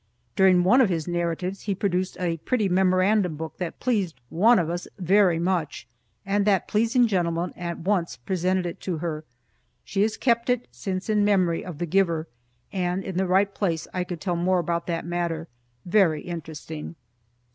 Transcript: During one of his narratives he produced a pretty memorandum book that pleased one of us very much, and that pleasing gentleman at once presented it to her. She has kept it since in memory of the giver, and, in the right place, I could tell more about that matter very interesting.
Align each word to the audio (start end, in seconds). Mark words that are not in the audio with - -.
During 0.35 0.63
one 0.63 0.81
of 0.81 0.89
his 0.89 1.07
narratives 1.07 1.61
he 1.65 1.75
produced 1.75 2.17
a 2.19 2.37
pretty 2.37 2.67
memorandum 2.67 3.35
book 3.35 3.57
that 3.59 3.79
pleased 3.79 4.19
one 4.29 4.57
of 4.57 4.67
us 4.67 4.87
very 4.97 5.37
much, 5.37 5.87
and 6.25 6.43
that 6.47 6.67
pleasing 6.67 7.05
gentleman 7.05 7.53
at 7.55 7.77
once 7.77 8.17
presented 8.17 8.65
it 8.65 8.79
to 8.81 8.97
her. 8.97 9.23
She 9.83 10.01
has 10.01 10.17
kept 10.17 10.49
it 10.49 10.67
since 10.71 11.07
in 11.07 11.23
memory 11.23 11.63
of 11.63 11.77
the 11.77 11.85
giver, 11.85 12.27
and, 12.73 13.03
in 13.03 13.17
the 13.17 13.27
right 13.27 13.53
place, 13.53 13.87
I 13.93 14.03
could 14.03 14.19
tell 14.19 14.35
more 14.35 14.57
about 14.57 14.87
that 14.87 15.05
matter 15.05 15.47
very 15.85 16.23
interesting. 16.23 16.95